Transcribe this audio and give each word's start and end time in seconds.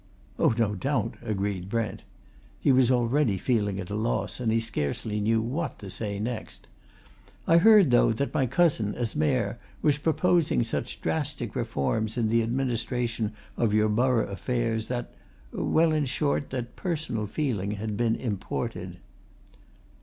"Oh, 0.39 0.55
no 0.57 0.73
doubt!" 0.73 1.13
agreed 1.21 1.69
Brent. 1.69 2.01
He 2.59 2.71
was 2.71 2.89
already 2.89 3.37
feeling 3.37 3.79
at 3.79 3.91
a 3.91 3.95
loss, 3.95 4.39
and 4.39 4.51
he 4.51 4.59
scarcely 4.59 5.19
knew 5.21 5.43
what 5.43 5.77
to 5.77 5.91
say 5.91 6.19
next. 6.19 6.65
"I 7.45 7.57
heard, 7.57 7.91
though, 7.91 8.11
that 8.13 8.33
my 8.33 8.47
cousin, 8.47 8.95
as 8.95 9.15
Mayor, 9.15 9.59
was 9.83 9.99
proposing 9.99 10.63
such 10.63 11.01
drastic 11.01 11.55
reforms 11.55 12.17
in 12.17 12.29
the 12.29 12.41
administration 12.41 13.33
of 13.57 13.75
your 13.75 13.89
borough 13.89 14.25
affairs, 14.25 14.87
that 14.87 15.13
well, 15.53 15.91
in 15.91 16.05
short, 16.05 16.49
that 16.49 16.75
personal 16.75 17.27
feeling 17.27 17.69
had 17.77 17.95
been 17.95 18.15
imported." 18.15 18.97